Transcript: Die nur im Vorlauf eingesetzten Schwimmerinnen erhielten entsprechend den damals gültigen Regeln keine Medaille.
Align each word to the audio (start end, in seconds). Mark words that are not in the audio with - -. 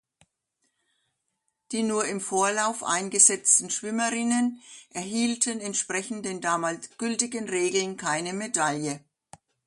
Die 1.71 1.83
nur 1.83 2.05
im 2.05 2.21
Vorlauf 2.21 2.83
eingesetzten 2.83 3.69
Schwimmerinnen 3.69 4.59
erhielten 4.89 5.59
entsprechend 5.61 6.25
den 6.25 6.41
damals 6.41 6.97
gültigen 6.97 7.47
Regeln 7.47 7.97
keine 7.97 8.33
Medaille. 8.33 9.05